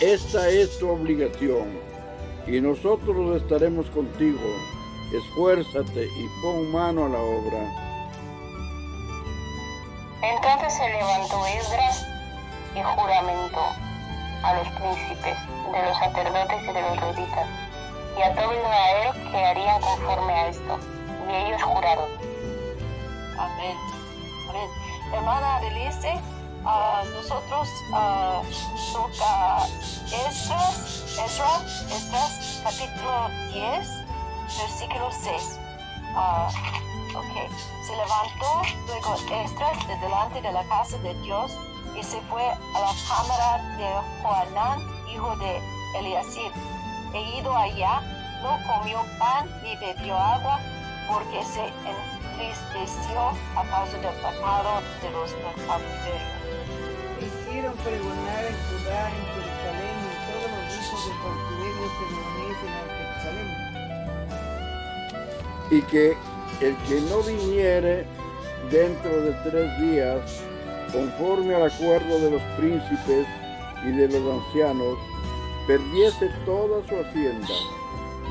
[0.02, 1.68] esta es tu obligación,
[2.48, 4.40] y nosotros estaremos contigo.
[5.14, 7.60] Esfuérzate y pon mano a la obra.
[10.22, 12.08] Entonces se levantó Esdras
[12.76, 13.62] y juramentó
[14.44, 15.38] a los príncipes
[15.72, 17.65] de los sacerdotes y de los levitas
[18.18, 20.80] y a todo Israel que harían conforme a esto.
[21.30, 22.10] Y ellos juraron.
[23.38, 23.78] Amén.
[24.50, 24.70] Amén.
[25.14, 26.14] Hermana Adelice,
[26.66, 28.42] a nosotros ah,
[28.94, 29.66] toca
[30.06, 31.62] Esdras, Esdra,
[31.96, 33.88] Esdras, capítulo 10,
[34.60, 35.60] versículo 6.
[36.16, 36.50] Ah,
[37.16, 37.52] ok.
[37.86, 41.52] Se levantó luego Esdras de delante de la casa de Dios
[41.96, 43.88] y se fue a la cámara de
[44.24, 44.80] Joanán,
[45.12, 45.62] hijo de
[46.00, 46.52] Eliasib.
[47.16, 48.02] E ido allá,
[48.44, 50.60] no comió pan ni bebió agua
[51.08, 56.36] porque se entristeció a causa del pecado de los del cautiverio.
[57.22, 62.90] Hicieron pregonar en Judá, en Jerusalén, y todos los hijos del cautiverio se reuniesen en
[62.98, 63.50] Jerusalén.
[65.72, 66.18] y que
[66.62, 68.06] el que no viniere
[68.70, 70.44] dentro de tres días,
[70.92, 73.26] conforme al acuerdo de los príncipes
[73.86, 74.98] y de los ancianos,
[75.68, 77.54] perdiese toda su hacienda,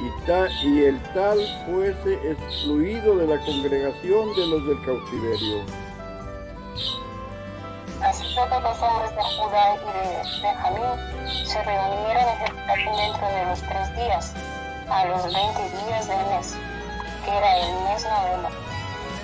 [0.02, 5.62] y, ta- y el tal fuese excluido de la congregación de los del cautiverio.
[8.02, 13.44] Así todos los hombres de Judá y de Benjamín se reunieron en Jerusalén dentro de
[13.46, 14.34] los tres días,
[14.90, 16.54] a los veinte días del mes,
[17.24, 18.48] que era el mes noveno.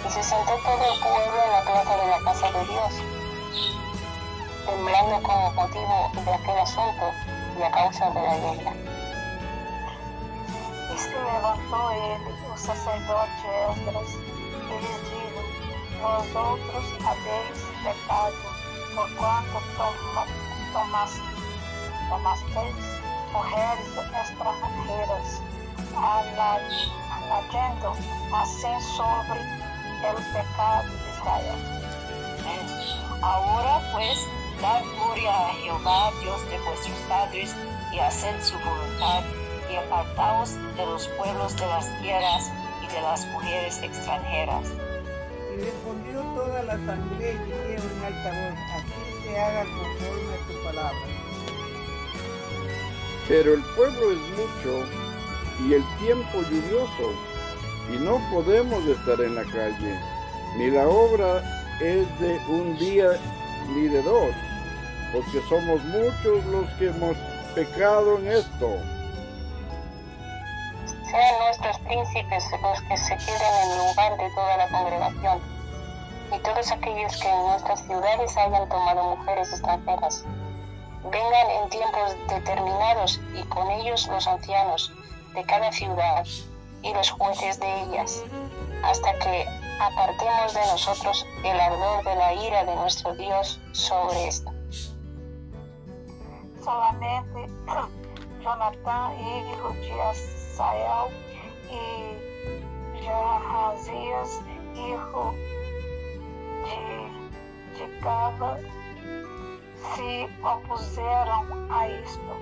[0.07, 2.93] Y se sentó todo el pueblo en la plaza de la casa de Dios,
[4.65, 7.13] temblando con motivo de aquel asunto
[7.61, 8.73] y a.
[10.93, 14.11] E se levantou ele, o sacerdote Esdras,
[14.71, 15.43] e lhes dijo,
[16.01, 18.37] vós outros haveis pecado,
[18.95, 20.27] porquanto toma,
[20.73, 21.13] tomas,
[22.09, 22.85] tomasteis
[23.33, 23.89] mulheres
[24.21, 25.43] estrangeiras,
[25.97, 26.61] ala-
[27.15, 27.91] alayendo
[28.35, 31.59] assim sobre el pecado de Israel.
[33.23, 34.19] Ahora pues,
[34.61, 37.55] dad gloria a Jehová, Dios de vuestros padres,
[37.93, 39.23] y haced su voluntad,
[39.71, 42.51] y apartaos de los pueblos de las tierras
[42.83, 44.67] y de las mujeres extranjeras.
[45.55, 50.47] Y respondió toda la asamblea y dijeron en alta voz, así se haga conforme a
[50.47, 51.01] tu palabra.
[53.29, 54.87] Pero el pueblo es mucho
[55.67, 57.15] y el tiempo lluvioso,
[57.93, 59.99] y no podemos estar en la calle,
[60.57, 61.43] ni la obra
[61.81, 63.19] es de un día
[63.75, 64.35] ni de dos,
[65.13, 67.17] porque somos muchos los que hemos
[67.55, 68.69] pecado en esto.
[71.11, 75.41] Sean nuestros príncipes los que se queden en lugar de toda la congregación,
[76.33, 80.25] y todos aquellos que en nuestras ciudades hayan tomado mujeres extranjeras.
[81.03, 84.93] Vengan en tiempos determinados y con ellos los ancianos
[85.35, 86.25] de cada ciudad
[86.83, 88.23] y los jueces de ellas,
[88.85, 89.47] hasta que
[89.81, 94.50] apartemos de nosotros el ardor de la ira de nuestro Dios sobre esto.
[96.71, 97.47] Solamente
[98.45, 101.11] Jonatán, hijo de Asael,
[101.69, 104.41] e Jahazias,
[104.77, 105.35] hijo
[106.63, 108.57] de, de Gaba,
[109.75, 112.33] se opuseram a isto,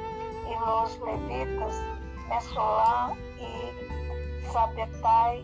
[0.47, 1.83] e os levitas,
[2.29, 5.43] Mesolã e Sabetai,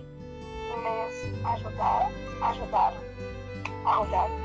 [0.83, 2.11] les ajudaram.
[2.43, 3.01] ajudaram.
[3.87, 4.45] ajudaram.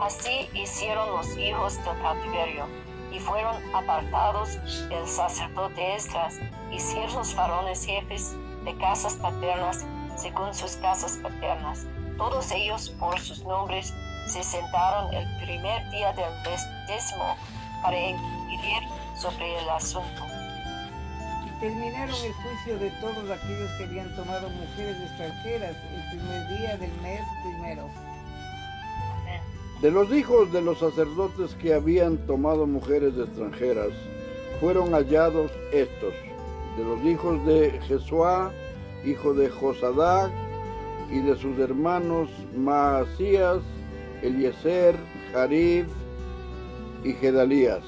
[0.00, 4.58] Así hicieron los hijos del cautiverio, y fueron apartados
[4.90, 6.38] el sacerdote Esdras
[6.70, 9.84] y ciertos varones jefes de casas paternas
[10.16, 11.86] según sus casas paternas.
[12.16, 13.94] Todos ellos por sus nombres
[14.26, 17.36] se sentaron el primer día del mes décimo
[17.82, 18.82] para inquirir
[19.16, 20.26] sobre el asunto.
[21.46, 26.76] Y terminaron el juicio de todos aquellos que habían tomado mujeres extranjeras el primer día
[26.76, 27.88] del mes primero.
[29.80, 33.92] De los hijos de los sacerdotes que habían tomado mujeres extranjeras,
[34.60, 36.14] fueron hallados estos,
[36.76, 38.50] de los hijos de Jesuá,
[39.04, 40.32] hijo de Josadac,
[41.10, 43.58] y de sus hermanos Maasías,
[44.22, 44.96] Eliezer,
[45.32, 45.86] Jarib
[47.04, 47.84] y Gedalías.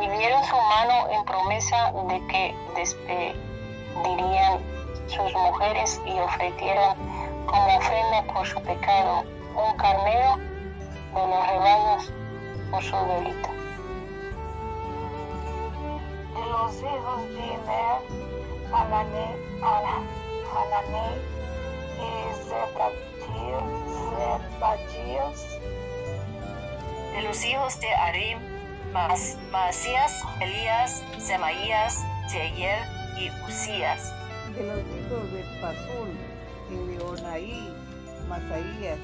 [0.00, 4.60] y dieron su mano en promesa de que despedirían
[5.08, 6.96] sus mujeres y ofrecieran
[7.46, 9.24] como ofrenda por su pecado
[9.56, 10.36] un carnero
[11.14, 12.12] de los rebaños
[12.70, 13.48] por su delito.
[16.34, 17.98] de los hijos de Imer,
[18.72, 19.26] Hanane,
[19.62, 20.04] Ana-
[20.52, 21.08] Hanani
[21.96, 22.04] y
[24.44, 25.40] Zebadías,
[27.14, 28.38] De los hijos de Arim,
[28.92, 32.80] Mas- Maasías, Elías, Semaías, Jeiel
[33.18, 34.12] y Usías.
[34.54, 36.10] De los hijos de Pasul,
[36.70, 37.74] Eleonaí,
[38.28, 38.98] Masaías,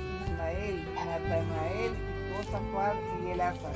[0.51, 1.93] Ismael, Natanael,
[2.37, 3.73] Josafat y Elazar.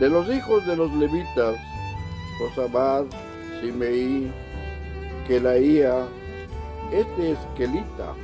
[0.00, 1.56] De los hijos de los levitas,
[2.38, 3.04] Josabad,
[3.60, 4.32] Simeí,
[5.26, 6.06] Kelaía,
[6.92, 8.14] este es Kelita,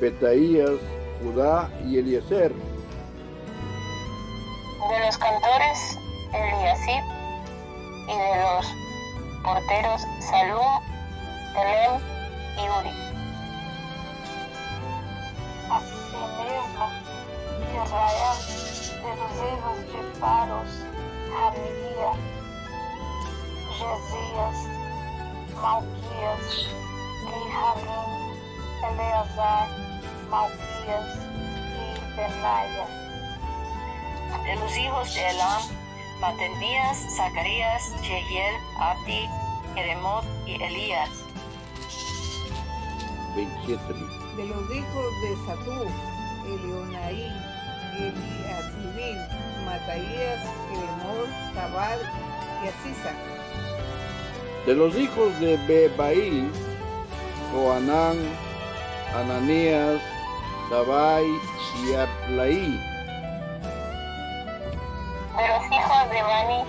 [0.00, 0.80] Petaías,
[1.22, 2.52] Judá y Eliezer.
[4.90, 5.98] De los cantores,
[6.32, 7.04] Eliasib,
[8.08, 8.66] y de los
[9.44, 10.80] porteros, Salum,
[11.54, 12.00] Telem
[12.56, 13.11] y Uri.
[17.84, 18.38] Israel,
[19.02, 20.68] de los hijos de Paros,
[21.34, 22.12] Hamia,
[23.76, 24.56] Jesias,
[25.60, 26.44] Malquias,
[27.24, 28.10] Mijalim,
[28.88, 29.68] Eleazar,
[30.30, 31.08] Malquias
[31.74, 32.86] y Benaya.
[34.44, 35.62] De los hijos de Elam,
[36.20, 39.28] Matanías, Zacarías, Jehiel, Abdi,
[39.74, 41.10] Jeremot y Elías.
[43.34, 44.36] 27 mil.
[44.36, 45.86] De los hijos de Satú,
[46.46, 47.51] Elionaí,
[47.98, 49.18] Eliasibim,
[49.64, 51.98] Mataías, Jeremot, Tabal
[52.62, 53.12] y Asisa.
[54.66, 56.50] De los hijos de Bebaí,
[57.52, 58.18] Joanán,
[59.14, 60.00] Ananías,
[60.70, 61.40] Sabai y.
[61.86, 62.06] De
[65.48, 66.64] los hijos de Bani,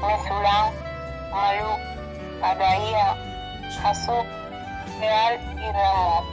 [0.00, 0.72] Mesulam,
[1.30, 1.80] Maluk,
[2.42, 3.16] Adaía,
[3.82, 4.24] Jasub,
[5.00, 6.24] Real y Ramón.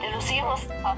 [0.00, 0.94] De los hijos ah,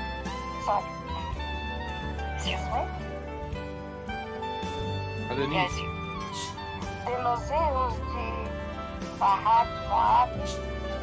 [5.30, 5.74] Adenis, yes,
[7.06, 8.26] De los hijos de
[9.20, 10.28] Bahat Moab,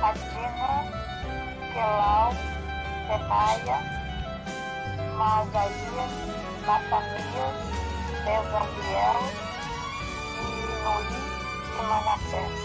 [0.03, 0.83] Adina,
[1.73, 2.33] Kelau,
[3.07, 3.79] Benaya,
[5.17, 6.13] Maasaías,
[6.67, 7.55] Matanias,
[8.25, 9.19] Bezaliel
[10.41, 10.57] y
[11.71, 12.55] y Manassés.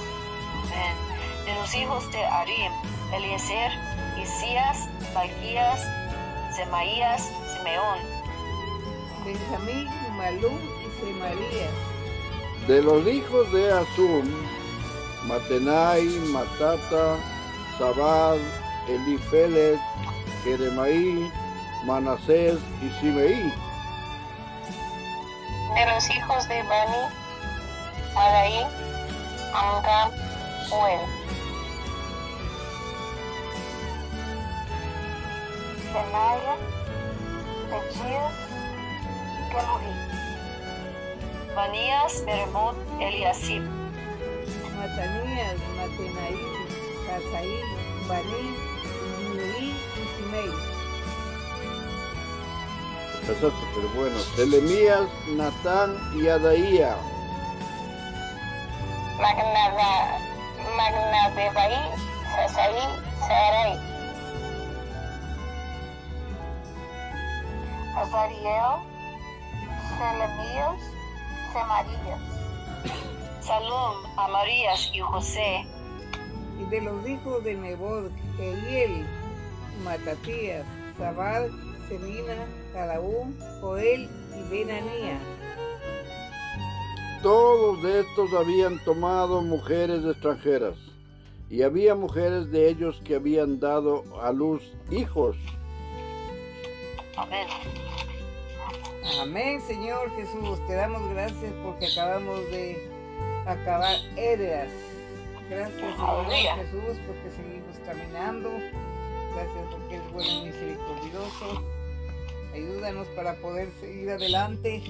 [0.64, 0.96] Amén.
[1.44, 2.72] De los hijos de Arim,
[3.12, 3.70] Eliezer,
[4.20, 5.80] Isías, Malquías,
[6.56, 8.13] Semaías, Simeón.
[9.24, 11.72] Benjamín, Malú y Semarías.
[12.66, 14.26] De los hijos de Azum,
[15.26, 17.16] Matenai, Matata,
[17.78, 18.36] Sabad,
[18.86, 19.80] Elifelet,
[20.44, 21.32] Jeremaí,
[21.86, 23.52] Manasés y Simeí.
[25.74, 27.04] De los hijos de Bani,
[28.14, 28.66] Madaí,
[29.54, 30.10] Amram,
[30.70, 31.00] Uel.
[35.94, 36.56] Benaya,
[37.70, 38.43] Echias,
[39.54, 39.92] Keluhi.
[41.54, 43.62] Manías, Meremot, Eliasib.
[44.74, 46.42] Matanías, Matenaí,
[47.06, 47.60] Casaí,
[48.08, 48.44] Baní,
[49.36, 50.50] Nuí y Simei.
[53.20, 54.18] Empezaste, pero bueno.
[54.34, 56.96] Selemías, Natán y Adaía.
[59.20, 60.18] Magnada,
[60.76, 61.82] Magnadebaí,
[62.34, 62.84] Sasaí,
[63.20, 63.94] Sarai.
[67.96, 68.93] Azariel,
[69.98, 70.80] Selemías,
[71.52, 72.20] Semarías.
[73.40, 75.66] Salom, Amarías y José.
[76.60, 79.06] Y de los hijos de Nebod, Eliel,
[79.84, 80.64] Matatías,
[80.96, 81.46] Zabad,
[81.88, 85.18] Semina, Calaú, Joel y Benanía.
[87.22, 90.76] Todos de estos habían tomado mujeres extranjeras,
[91.48, 95.36] y había mujeres de ellos que habían dado a luz hijos.
[97.16, 97.46] Amén.
[99.20, 100.66] Amén, Señor Jesús.
[100.66, 102.88] Te damos gracias porque acabamos de
[103.46, 104.70] acabar Eras.
[105.48, 106.26] Gracias, Señor.
[106.30, 108.50] Jesús, porque seguimos caminando.
[109.34, 111.62] Gracias porque eres bueno y misericordioso.
[112.54, 114.82] Ayúdanos para poder seguir adelante.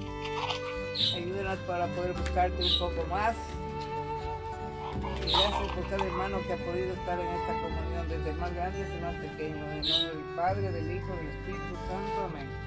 [1.14, 3.34] Ayúdanos para poder buscarte un poco más.
[5.26, 8.54] Y gracias por cada hermano que ha podido estar en esta comunión, desde el más
[8.54, 9.72] grande hasta el más pequeño.
[9.72, 12.24] En el nombre del Padre, del Hijo y del Espíritu Santo.
[12.30, 12.63] Amén.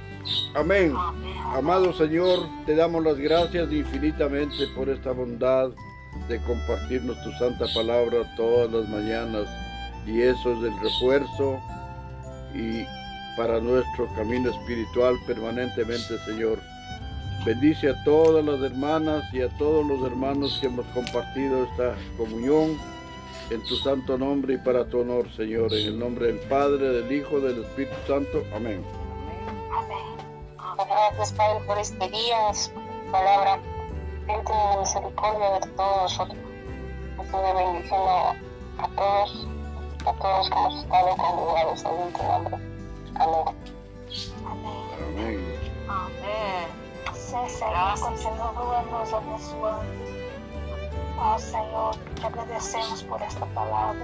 [0.53, 0.93] Amén.
[1.53, 5.69] Amado Señor, te damos las gracias infinitamente por esta bondad
[6.27, 9.47] de compartirnos tu santa palabra todas las mañanas.
[10.05, 11.59] Y eso es el refuerzo
[12.53, 12.85] y
[13.37, 16.59] para nuestro camino espiritual permanentemente, Señor.
[17.45, 22.77] Bendice a todas las hermanas y a todos los hermanos que hemos compartido esta comunión
[23.49, 25.73] en tu santo nombre y para tu honor, Señor.
[25.73, 28.43] En el nombre del Padre, del Hijo, del Espíritu Santo.
[28.53, 28.81] Amén.
[30.97, 32.71] Gracias, Padre, por este día, su
[33.11, 33.59] palabra.
[34.25, 36.39] Ten tu misericordia de todos nosotros.
[37.17, 38.31] Te bendición a,
[38.79, 39.47] a todos,
[40.07, 42.55] a todos que hemos estado congregados en tu nombre.
[43.13, 43.45] Amén.
[44.47, 45.59] Amén.
[45.87, 46.67] Amén.
[47.13, 49.83] Señor, continúa.
[51.19, 54.03] Oh, Senhor, te agradecemos por esta palavra.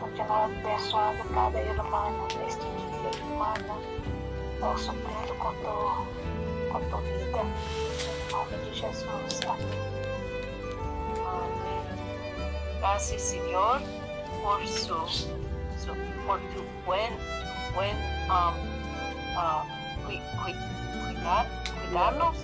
[0.00, 3.52] Continua abençoando cada irmã neste dia, irmã.
[4.62, 7.40] Oh, suprindo com tu, com tu vida.
[7.40, 8.82] Em nome de.
[9.48, 9.66] Amém.
[11.26, 12.78] Amén.
[12.80, 13.80] Gracias, Señor,
[14.42, 15.94] por su, su-
[16.26, 17.96] por tu buen, tu buen
[18.30, 18.54] um,
[19.36, 19.62] uh,
[20.06, 20.54] cui- cui-
[21.14, 21.46] cuidar,
[21.80, 22.36] cuidarnos.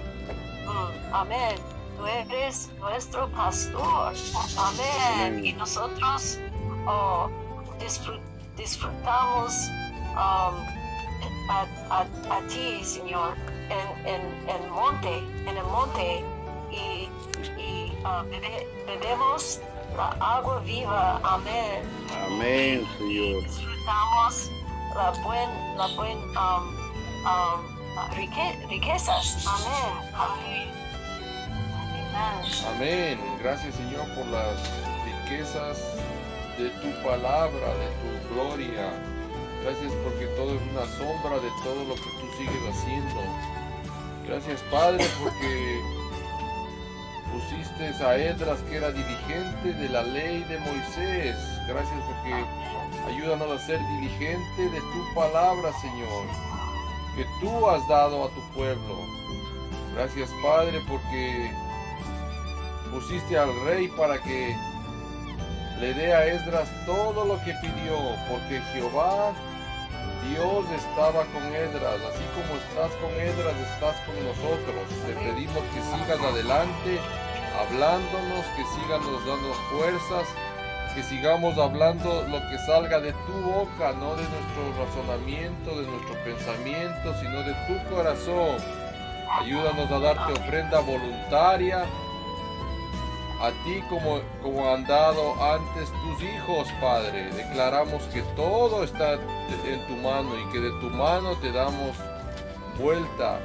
[0.67, 1.57] Mm, amén.
[1.97, 4.13] Tú eres nuestro pastor.
[4.57, 4.87] Amén.
[5.15, 5.45] Amén.
[5.47, 6.39] Y nosotros
[6.87, 7.29] oh,
[7.79, 8.21] disfrut-
[8.57, 9.69] disfrutamos
[10.17, 10.82] um,
[11.49, 13.35] a, a- a ti, Señor,
[13.69, 16.25] en, en el monte, en el monte
[16.71, 17.09] y,
[17.61, 19.61] y ah, bebe- bebemos
[19.97, 21.21] la agua viva.
[21.25, 21.83] Amén.
[22.27, 23.43] Amén, Señor.
[23.45, 24.51] Disfrutamos
[24.95, 26.65] la buen, la buen, um,
[27.27, 29.47] um, rique- riquezas.
[29.47, 30.11] Amén.
[30.15, 30.83] Amén.
[32.77, 33.19] Amén.
[33.43, 34.59] Gracias Señor por las
[35.05, 35.79] riquezas
[36.59, 38.93] de tu palabra, de tu gloria.
[39.63, 43.23] Gracias porque todo es una sombra de todo lo que tú sigues haciendo.
[44.27, 45.81] Gracias Padre porque
[47.33, 51.37] pusiste a Edras que era dirigente de la ley de Moisés.
[51.69, 52.45] Gracias porque
[53.07, 56.27] ayúdanos a ser diligente de tu palabra Señor,
[57.17, 58.99] que tú has dado a tu pueblo.
[59.95, 61.53] Gracias Padre porque
[62.91, 64.57] pusiste al rey para que
[65.79, 67.97] le dé a Esdras todo lo que pidió,
[68.29, 69.33] porque Jehová
[70.29, 74.87] Dios estaba con Esdras, así como estás con Esdras, estás con nosotros.
[75.07, 77.01] Te pedimos que sigas adelante,
[77.59, 80.29] hablándonos, que sigas dando fuerzas,
[80.95, 86.15] que sigamos hablando lo que salga de tu boca, no de nuestro razonamiento, de nuestro
[86.25, 88.57] pensamiento, sino de tu corazón.
[89.41, 91.85] Ayúdanos a darte ofrenda voluntaria
[93.43, 97.29] a ti como, como han dado antes tus hijos, Padre.
[97.35, 101.97] Declaramos que todo está en tu mano y que de tu mano te damos
[102.79, 103.41] vuelta.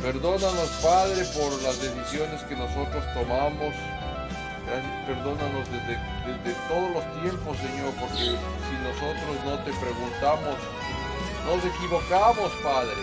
[0.00, 3.74] Perdónanos, Padre, por las decisiones que nosotros tomamos.
[5.06, 10.56] Perdónanos desde, desde todos los tiempos, Señor, porque si nosotros no te preguntamos,
[11.44, 12.96] nos equivocamos, Padre.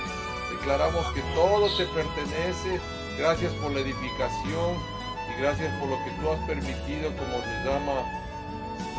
[0.57, 2.81] Declaramos que todo te pertenece.
[3.19, 4.98] Gracias por la edificación
[5.30, 8.03] y gracias por lo que tú has permitido, como se llama,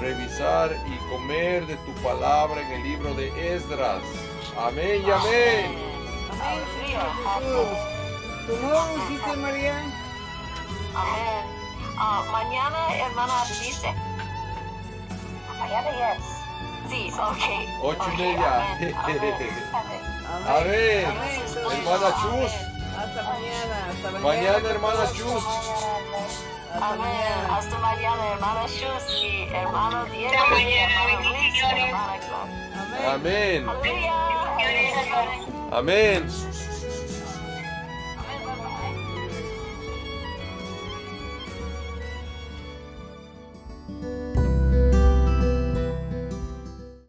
[0.00, 4.02] revisar y comer de tu palabra en el libro de Esdras.
[4.58, 5.76] Amén y amén.
[6.32, 7.06] Amén, Señor.
[8.46, 9.78] ¿Cómo hiciste, María?
[10.94, 11.60] Amén.
[11.96, 13.94] Ah, mañana, hermana, dice.
[15.58, 16.40] Mañana yes.
[16.88, 17.82] Sí, ok.
[17.82, 18.72] Ocho y media.
[18.72, 19.34] amén, amén.
[19.72, 20.10] Amén.
[20.48, 21.06] Amén.
[21.70, 22.52] Hermana Chus.
[22.96, 23.86] Hasta mañana.
[23.90, 24.20] Hasta mañana.
[24.20, 25.44] Mañana, hermana Chus.
[26.72, 26.98] Hasta Amén.
[27.00, 27.56] mañana.
[27.56, 32.20] Hasta mañana, hermana Shus y hermano Diego y hermano Luis hermana.
[33.12, 33.68] Amén.
[33.68, 34.10] Amén.
[35.72, 36.69] Amén.